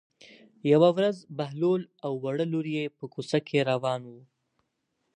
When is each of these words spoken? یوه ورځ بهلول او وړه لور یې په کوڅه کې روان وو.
یوه 0.71 0.89
ورځ 0.97 1.17
بهلول 1.37 1.81
او 2.05 2.11
وړه 2.23 2.45
لور 2.51 2.65
یې 2.75 2.85
په 2.97 3.05
کوڅه 3.13 3.39
کې 3.47 3.67
روان 3.71 4.01
وو. 4.09 4.21